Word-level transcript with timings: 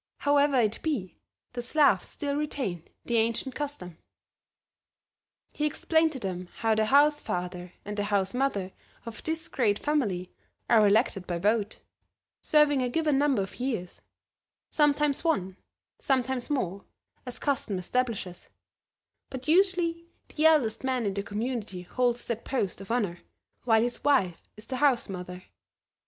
However 0.21 0.59
it 0.59 0.79
be, 0.81 1.19
the 1.53 1.61
Slavs 1.61 2.07
still 2.07 2.35
retain 2.35 2.87
the 3.05 3.17
ancient 3.17 3.53
custom. 3.53 3.99
He 5.51 5.67
explained 5.67 6.11
to 6.13 6.19
them 6.19 6.49
how 6.55 6.73
the 6.73 6.85
House 6.87 7.21
father 7.21 7.73
and 7.85 7.95
the 7.95 8.05
House 8.05 8.33
mother 8.33 8.71
of 9.05 9.21
this 9.21 9.47
great 9.47 9.77
family 9.77 10.33
are 10.67 10.87
elected 10.87 11.27
by 11.27 11.37
vote, 11.37 11.81
serving 12.41 12.81
a 12.81 12.89
given 12.89 13.19
number 13.19 13.43
of 13.43 13.59
years; 13.59 14.01
sometimes 14.71 15.23
one, 15.23 15.57
sometimes 15.99 16.49
more, 16.49 16.83
as 17.27 17.37
custom 17.37 17.77
establishes; 17.77 18.49
but 19.29 19.47
usually 19.47 20.07
the 20.35 20.47
eldest 20.47 20.83
man 20.83 21.05
in 21.05 21.13
the 21.13 21.21
Community 21.21 21.83
holds 21.83 22.25
that 22.25 22.43
post 22.43 22.81
of 22.81 22.89
honor, 22.89 23.19
while 23.65 23.83
his 23.83 24.03
wife 24.03 24.49
is 24.57 24.65
the 24.65 24.77
House 24.77 25.07
mother. 25.07 25.43